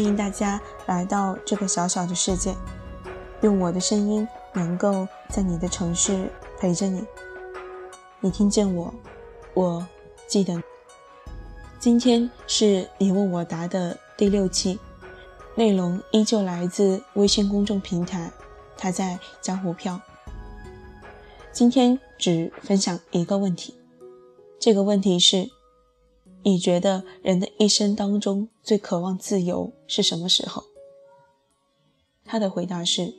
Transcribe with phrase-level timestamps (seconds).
[0.00, 2.56] 欢迎大家来到这个小小的世界，
[3.42, 7.04] 用我的声音能够在你的城市陪着你。
[8.18, 8.94] 你听见我，
[9.52, 9.86] 我
[10.26, 10.58] 记得。
[11.78, 14.78] 今天是你问我答的第六期，
[15.54, 18.32] 内容依旧来自微信公众平台，
[18.78, 20.00] 他在江湖飘。
[21.52, 23.78] 今天只分享一个问题，
[24.58, 25.50] 这个问题是。
[26.42, 30.64] 你觉得人的一生当中最渴望自由是什么时候？
[32.24, 33.14] 他的回答是：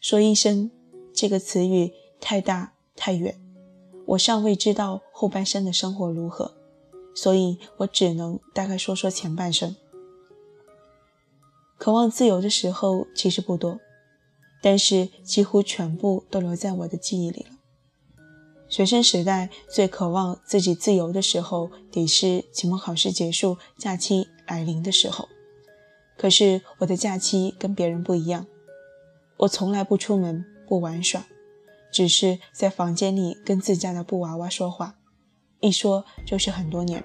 [0.00, 0.70] 说一生
[1.14, 3.40] 这个词语太大太远，
[4.06, 6.54] 我尚未知道后半生的生活如何，
[7.14, 9.74] 所以我只能大概说说前半生。
[11.78, 13.80] 渴望自由的时候其实不多，
[14.60, 17.56] 但是几乎全部都留在我的记忆里了。
[18.72, 25.28] 学生时代最渴望自己自由的时候，得是期末考试结束、假期来临的时候。
[26.16, 28.46] 可是我的假期跟别人不一样，
[29.36, 31.22] 我从来不出门、不玩耍，
[31.92, 34.94] 只是在房间里跟自家的布娃娃说话，
[35.60, 37.04] 一说就是很多年。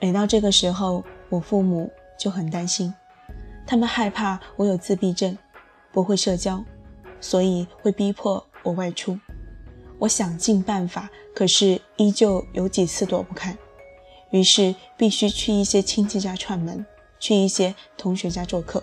[0.00, 2.94] 每到这个时候，我父母就很担心，
[3.66, 5.36] 他们害怕我有自闭症，
[5.90, 6.64] 不会社交，
[7.20, 9.18] 所以会逼迫我外出。
[10.02, 13.56] 我想尽办法，可是依旧有几次躲不开，
[14.32, 16.84] 于是必须去一些亲戚家串门，
[17.20, 18.82] 去一些同学家做客。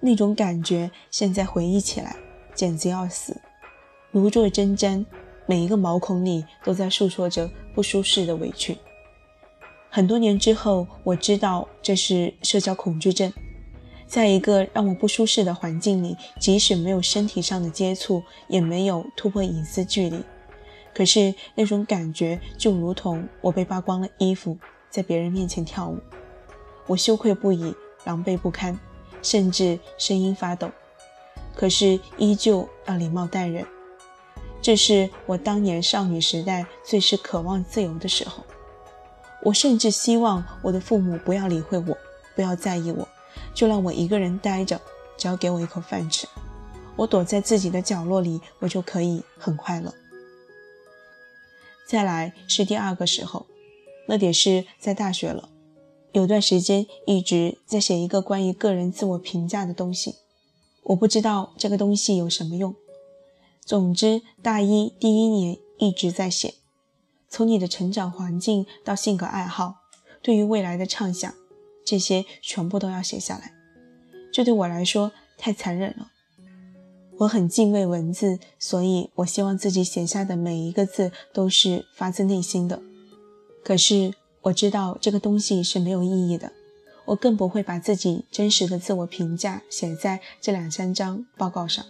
[0.00, 2.16] 那种感觉，现在回忆起来
[2.54, 3.38] 简直要死，
[4.10, 5.04] 如坐针毡，
[5.44, 8.78] 每一个毛孔里都在诉说着不舒适的委屈。
[9.90, 13.30] 很多年之后，我知道这是社交恐惧症。
[14.08, 20.24] 在一个让我不舒适的环境里，即使没有身体上的接触，也没有突破隐私距离，
[20.94, 24.56] 可是那种感觉就如同我被扒光了衣服，
[24.88, 25.98] 在别人面前跳舞，
[26.86, 27.74] 我羞愧不已，
[28.04, 28.80] 狼狈不堪，
[29.22, 30.70] 甚至声音发抖，
[31.54, 33.64] 可是依旧要礼貌待人。
[34.62, 38.42] 这是我当年少女时代最是渴望自由的时候，
[39.42, 41.96] 我甚至希望我的父母不要理会我，
[42.34, 43.06] 不要在意我。
[43.58, 44.80] 就让我一个人待着，
[45.16, 46.28] 只要给我一口饭吃，
[46.94, 49.92] 我躲在自己的角落里，我就可以很快乐。
[51.84, 53.46] 再来是第二个时候，
[54.06, 55.48] 那得是在大学了，
[56.12, 60.14] 有段时间一直在写一个关于个人自我评价的东西，
[60.84, 62.76] 我不知道这个东西有什么用。
[63.64, 66.54] 总之，大一第一年一直在写，
[67.28, 69.80] 从你的成长环境到性格爱好，
[70.22, 71.34] 对于未来的畅想。
[71.88, 73.54] 这些全部都要写下来，
[74.30, 76.10] 这对我来说太残忍了。
[77.20, 82.82] 我很敬畏文字，所以我希望自己写下的每一个字都是发自内心的。
[83.64, 84.12] 可是
[84.42, 86.52] 我知道这个东西是没有意义的，
[87.06, 91.82] 我更不会把自己真实的自我评价写在这两三张报告上。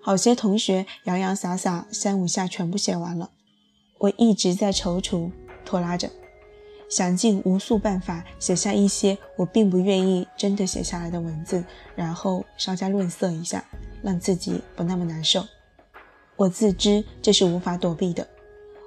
[0.00, 3.30] 好些同学洋洋洒洒三五下全部写完了，
[3.98, 5.30] 我一直在踌躇
[5.64, 6.10] 拖拉着。
[6.92, 11.64] 想尽无数办法写下一些我并不愿意真的写下来的文字，
[11.96, 13.64] 然后稍加润色一下，
[14.02, 15.42] 让自己不那么难受。
[16.36, 18.28] 我自知这是无法躲避的，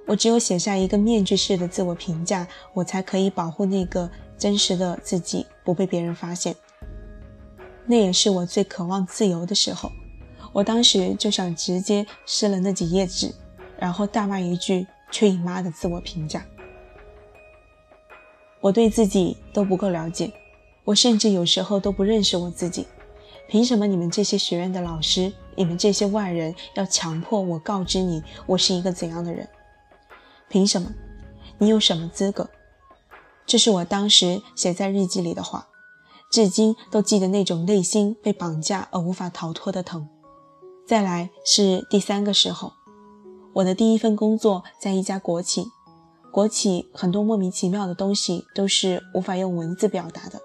[0.05, 6.55] 我只有写下一个面具式的自我评价，我才可以保护那个真实的自己不被别人发现。
[7.87, 9.91] 那也是我最渴望自由的时候，
[10.53, 13.33] 我当时就想直接撕了那几页纸，
[13.79, 16.45] 然后大骂一句“去你妈”的自我评价。
[18.61, 20.31] 我对自己都不够了解，
[20.83, 22.87] 我甚至有时候都不认识我自己。
[23.47, 29.47] 凭什么你们这些学院的老师，你们这些外人要强迫我告知你我是一个怎样的人？
[30.49, 30.91] 凭什么？
[31.59, 32.49] 你有什么资格？
[33.45, 35.67] 这是我当时写在日记里的话，
[36.31, 40.09] 至今都记得那种内心被绑架而无法逃脱的疼。
[40.87, 42.73] 再来是第三个时候，
[43.53, 45.67] 我的第一份工作在一家国企。
[46.35, 50.41] 国企很多莫名其妙的东西都是无法用文字表达的，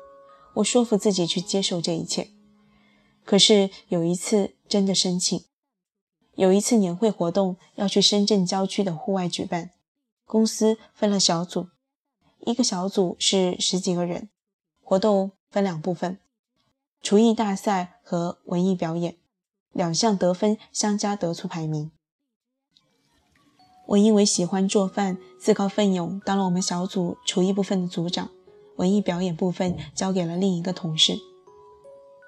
[0.54, 2.28] 我说服自己去接受这一切。
[3.24, 5.46] 可是有一次真的生气，
[6.36, 9.70] 有一次年会活动要去深圳郊区的户外举办，
[10.24, 11.66] 公司分了小组，
[12.46, 14.28] 一个小组是十几个人，
[14.84, 16.20] 活动分两部分，
[17.02, 19.16] 厨艺大赛和文艺表演，
[19.72, 21.90] 两项得分相加得出排名。
[23.90, 28.30] 我因为喜欢做饭，自告奋勇当了我们小组厨艺部分的组长，
[28.76, 31.18] 文艺表演部分交给了另一个同事。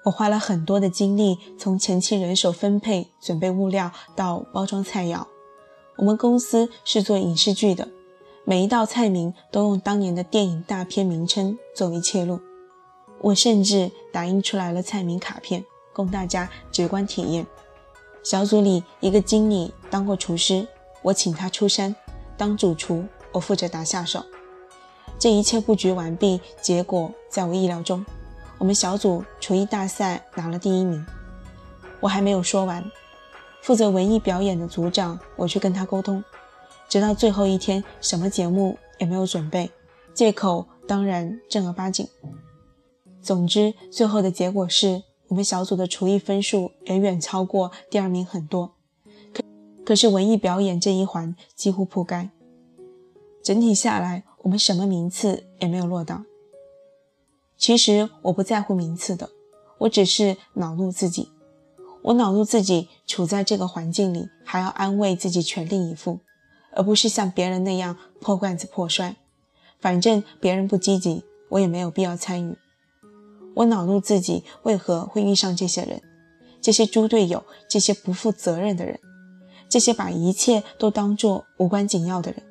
[0.03, 5.25] 我花了很多的精力，从前期人手分配、准备物料到包装菜肴。
[5.95, 7.87] 我们公司是做影视剧的，
[8.43, 12.41] 每一道菜名都用当年的电影大片名称作为切入。
[13.21, 15.63] 我甚至打印出来了菜名卡片，
[15.93, 17.47] 供大家直观体验。
[18.21, 20.67] 小组里一个经理当过厨师，
[21.03, 21.95] 我请他出山
[22.35, 24.25] 当主厨，我负责打下手。
[25.19, 28.03] 这一切布局完毕，结果在我意料中，
[28.57, 31.05] 我们小组厨艺大赛拿了第一名。
[31.99, 32.83] 我还没有说完，
[33.61, 36.21] 负责文艺表演的组长，我去跟他沟通，
[36.89, 39.71] 直到最后一天，什么节目也没有准备，
[40.13, 42.07] 借口当然正儿八经。
[43.21, 48.72] 总之，最后的结果是我们小组的厨艺分数远远超过第二名很多，
[49.85, 52.29] 可是文艺表演这一环几乎铺盖。
[53.43, 56.23] 整体下来，我们什么名次也没有落到。
[57.57, 59.29] 其实我不在乎名次的，
[59.79, 61.29] 我只是恼怒自己。
[62.03, 66.19] 我恼怒自己处在这个环境里，还要安慰自己全力以赴，
[66.73, 69.15] 而不是像别人那样破罐子破摔。
[69.79, 72.57] 反正别人不积极，我也没有必要参与。
[73.55, 76.01] 我恼怒自己为何会遇上这些人，
[76.61, 78.99] 这些猪队友，这些不负责任的人，
[79.73, 82.43] 这些把一切都当作无关紧要的人。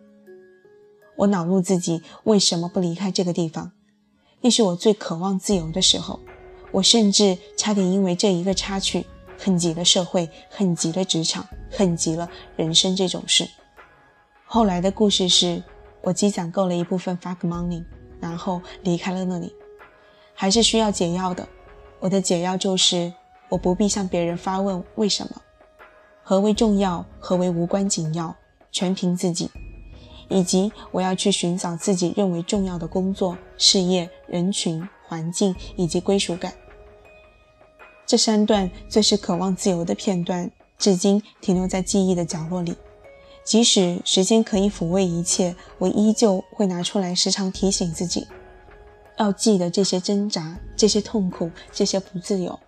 [1.15, 3.71] 我恼怒自己为什么不离开这个地方？
[4.41, 6.19] 那是我最渴望自由的时候。
[6.73, 9.07] 我甚至差点因为这一个插曲，
[9.39, 13.49] 恨极了社会，恨极了职场，恨极了人生这种事。
[14.45, 15.63] 后来的故事是，
[16.03, 17.85] 我积攒够了一部分 fuck money，
[18.19, 19.55] 然后离开了那里。
[20.35, 21.47] 还是需要解药的。
[22.01, 23.13] 我的解药就是，
[23.49, 25.41] 我不必向别人发问为什么，
[26.23, 28.35] 何为重要，何为无关紧要，
[28.71, 29.51] 全凭自己。
[30.29, 36.55] 以及我要去寻找自己认为重要的工作、事业、人群、环境以及归属感。
[38.07, 42.75] 这三段最是渴望自由的片段，至今停留在记忆的角落里。
[43.45, 48.27] 即使时间可以抚慰一切，我依旧会拿出来，时常提醒自己。
[49.19, 52.59] 要记得这些挣扎、这些痛苦、这些不自由，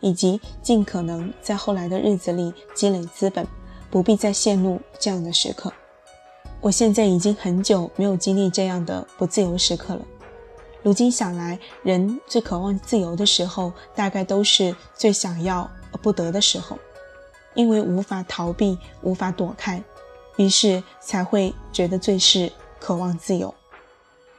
[0.00, 3.46] 以及尽可能在后来的日子里积累资本，
[3.90, 5.72] 不必再陷入这样的时刻。
[6.60, 10.02] 我现在已经很久没有经历这样的不自由时刻了。
[10.82, 16.78] 如今想来，人最渴望自由的时候，大概都是最想要而不得的时候，
[17.54, 19.82] 因为无法逃避、无法躲开，
[20.36, 23.54] 于是才会觉得最是渴望自由。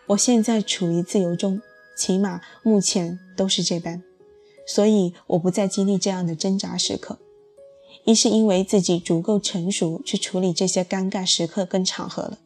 [0.08, 1.62] 我现在处于自由中，
[1.96, 4.04] 起码目前都是这般，
[4.66, 7.18] 所以我不再经历这样的挣扎时刻。
[8.06, 12.38] 一是因为自己足够成熟去处理这些尴尬时刻跟场合了；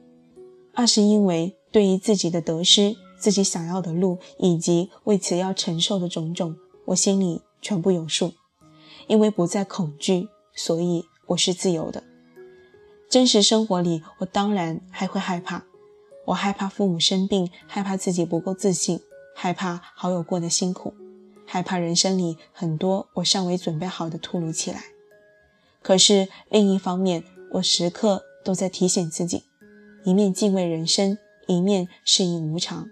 [0.74, 6.58] 二是因为对于自己的得失、自己想要的路以及为此要承受的种种，
[6.88, 8.34] 我心里全部有数。
[9.08, 12.04] 因为不再恐惧，所以我是自由的。
[13.08, 15.64] 真实生活里，我当然还会害怕。
[16.26, 19.00] 我害怕父母生病，害怕自己不够自信，
[19.36, 20.94] 害怕好友过得辛苦，
[21.56, 24.84] 害怕人生里很多我尚未准备好的突如其来。
[25.82, 29.46] 可是另一方面，我时刻都在提醒自己，
[30.04, 32.90] 一面敬畏人生，一面适应无常。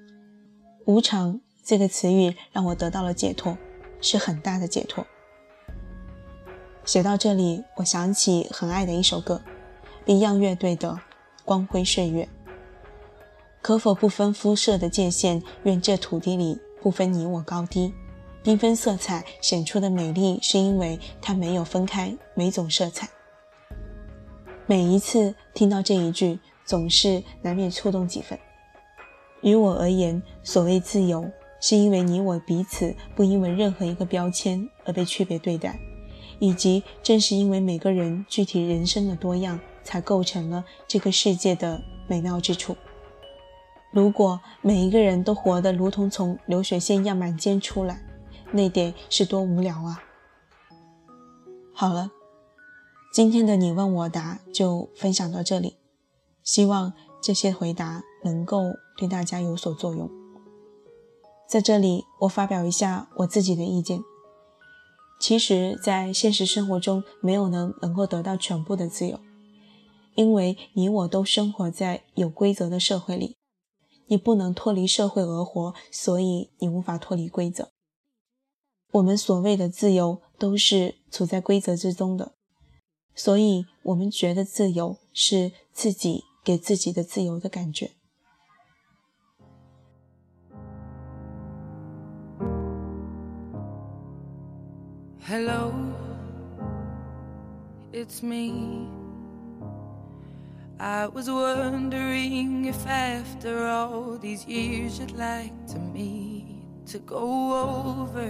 [0.85, 3.57] 无常这个词语让我得到了解脱，
[3.99, 5.05] 是很大的解脱。
[6.85, 9.41] 写到这里，我想起很爱的一首歌
[10.05, 10.91] ，Beyond 乐队的
[11.43, 12.23] 《光辉岁月》。
[13.61, 15.43] 可否不分肤色的界限？
[15.63, 17.93] 愿这土地里不分你我高低，
[18.43, 23.07] 缤纷色彩显出的美丽，是因为它没有分开每种色彩。
[24.65, 28.37] 每一次听到这一句，总是难免触动几分。
[29.41, 31.29] 于我而言，所谓自由，
[31.61, 35.79] 是因为你我彼此不因为任何一个标签而被区别对待，
[36.39, 42.75] 以及正是因为每个人具体人生的多样，才构成了这个世界的美妙之处。
[43.91, 48.01] 如果每一个人都活得如同从流水线样板间出来，
[48.53, 50.03] 那得是多无聊啊！
[51.73, 52.11] 好了，
[53.11, 55.75] 今天的你问我答就分享到这里，
[56.43, 60.07] 希望这些回答能够对大家有所作用。
[61.47, 64.03] 在这里，我发表一下我自己的意见。
[65.19, 69.19] 其实，在现实生活中，没有能能够得到全部的自由，
[70.13, 73.35] 因为你我都生活在有规则的社会里。
[74.07, 77.72] 你不能脱离社会而活，所以你无法脱离规则。
[78.93, 82.33] 我们所谓的自由，都是处在规则之中的，
[83.15, 87.89] 所以我们觉得自由是自己给自己的自由的感觉。
[95.25, 95.73] Hello,
[97.91, 98.87] it's me.
[100.77, 106.43] I was wondering if after all these years you'd like to meet
[106.91, 108.29] to go over